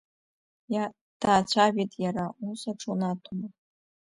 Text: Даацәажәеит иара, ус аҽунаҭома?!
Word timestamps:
Даацәажәеит 1.19 1.91
иара, 2.03 2.25
ус 2.47 2.61
аҽунаҭома?! 2.71 3.47